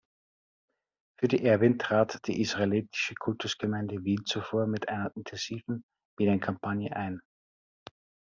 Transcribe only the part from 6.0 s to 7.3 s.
Medienkampagne ein.